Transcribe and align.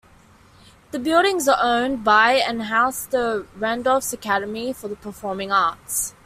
The 0.89 0.97
buildings 0.97 1.47
are 1.47 1.59
owned 1.61 2.03
by 2.03 2.33
and 2.37 2.63
house 2.63 3.05
the 3.05 3.45
Randolph 3.55 4.11
Academy 4.11 4.73
for 4.73 4.87
the 4.87 4.95
Performing 4.95 5.51
Arts. 5.51 6.15